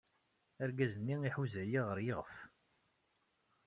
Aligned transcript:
Argaz-nni 0.63 1.15
iḥuza-iyi 1.27 1.81
ɣer 1.87 1.97
yiɣef. 2.05 2.33